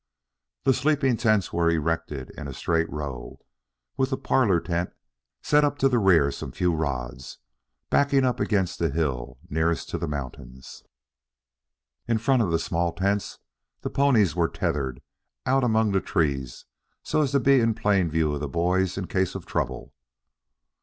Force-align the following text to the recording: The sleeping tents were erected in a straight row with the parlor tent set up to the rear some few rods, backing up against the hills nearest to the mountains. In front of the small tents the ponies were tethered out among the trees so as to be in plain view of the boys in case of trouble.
The 0.63 0.73
sleeping 0.73 1.15
tents 1.15 1.53
were 1.53 1.69
erected 1.69 2.31
in 2.31 2.47
a 2.47 2.55
straight 2.55 2.89
row 2.89 3.37
with 3.97 4.09
the 4.09 4.17
parlor 4.17 4.59
tent 4.59 4.91
set 5.43 5.63
up 5.63 5.77
to 5.77 5.87
the 5.87 5.99
rear 5.99 6.31
some 6.31 6.51
few 6.51 6.73
rods, 6.73 7.37
backing 7.91 8.25
up 8.25 8.39
against 8.39 8.79
the 8.79 8.89
hills 8.89 9.37
nearest 9.47 9.89
to 9.89 9.99
the 9.99 10.07
mountains. 10.07 10.81
In 12.07 12.17
front 12.17 12.41
of 12.41 12.49
the 12.49 12.57
small 12.57 12.91
tents 12.93 13.37
the 13.81 13.91
ponies 13.91 14.35
were 14.35 14.49
tethered 14.49 15.03
out 15.45 15.63
among 15.63 15.91
the 15.91 16.01
trees 16.01 16.65
so 17.03 17.21
as 17.21 17.31
to 17.33 17.39
be 17.39 17.59
in 17.59 17.75
plain 17.75 18.09
view 18.09 18.33
of 18.33 18.39
the 18.39 18.49
boys 18.49 18.97
in 18.97 19.05
case 19.05 19.35
of 19.35 19.45
trouble. 19.45 19.93